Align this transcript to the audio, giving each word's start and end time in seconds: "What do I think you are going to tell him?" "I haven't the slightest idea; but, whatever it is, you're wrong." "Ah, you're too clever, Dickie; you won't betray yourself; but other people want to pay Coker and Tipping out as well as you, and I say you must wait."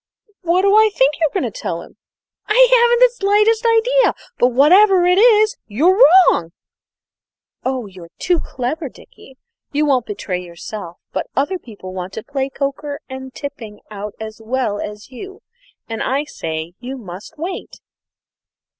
"What 0.41 0.63
do 0.63 0.75
I 0.75 0.89
think 0.95 1.13
you 1.21 1.27
are 1.27 1.31
going 1.39 1.43
to 1.43 1.51
tell 1.51 1.83
him?" 1.83 1.95
"I 2.47 2.67
haven't 2.73 3.01
the 3.05 3.11
slightest 3.13 3.63
idea; 3.67 4.15
but, 4.39 4.47
whatever 4.47 5.05
it 5.05 5.19
is, 5.19 5.57
you're 5.67 6.03
wrong." 6.31 6.53
"Ah, 7.63 7.83
you're 7.87 8.09
too 8.17 8.39
clever, 8.39 8.89
Dickie; 8.89 9.37
you 9.71 9.85
won't 9.85 10.07
betray 10.07 10.41
yourself; 10.41 10.97
but 11.11 11.27
other 11.35 11.59
people 11.59 11.93
want 11.93 12.13
to 12.13 12.23
pay 12.23 12.49
Coker 12.49 12.99
and 13.09 13.31
Tipping 13.35 13.79
out 13.91 14.15
as 14.19 14.41
well 14.43 14.79
as 14.79 15.11
you, 15.11 15.43
and 15.87 16.01
I 16.01 16.23
say 16.23 16.73
you 16.79 16.97
must 16.97 17.37
wait." 17.37 17.79